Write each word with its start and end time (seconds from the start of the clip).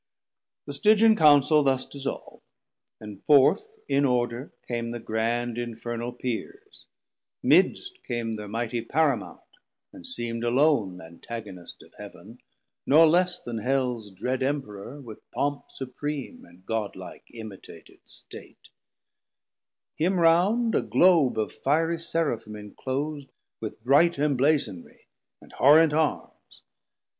The 0.65 0.73
Stygian 0.73 1.15
Councel 1.15 1.61
thus 1.61 1.85
dissolv'd; 1.85 2.41
and 2.99 3.23
forth 3.25 3.77
In 3.87 4.03
order 4.03 4.51
came 4.67 4.89
the 4.89 4.99
grand 4.99 5.59
infernal 5.59 6.11
Peers, 6.11 6.87
Midst 7.43 8.03
came 8.03 8.35
thir 8.35 8.47
mighty 8.47 8.81
Paramount, 8.83 9.41
and 9.93 10.03
seemd 10.03 10.43
Alone 10.43 10.97
th' 10.97 11.03
Antagonist 11.03 11.83
of 11.83 11.93
Heav'n, 11.99 12.39
nor 12.87 13.05
less 13.05 13.39
Then 13.43 13.59
Hells 13.59 14.09
dread 14.09 14.41
Emperour 14.41 14.99
with 14.99 15.19
pomp 15.29 15.69
Supream, 15.71 16.37
510 16.37 16.45
And 16.49 16.65
God 16.65 16.95
like 16.95 17.25
imitated 17.35 17.99
State; 18.07 18.69
him 19.95 20.19
round 20.19 20.73
A 20.73 20.81
Globe 20.81 21.37
of 21.37 21.51
fierie 21.51 21.99
Seraphim 22.01 22.53
inclos'd 22.55 23.29
With 23.59 23.83
bright 23.83 24.15
imblazonrie, 24.15 25.05
and 25.41 25.51
horrent 25.53 25.93
Arms. 25.93 26.63